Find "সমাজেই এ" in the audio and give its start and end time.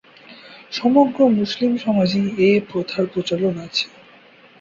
1.77-2.61